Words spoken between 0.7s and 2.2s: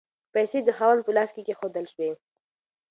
خاوند په لاس کې کیښودل شوې.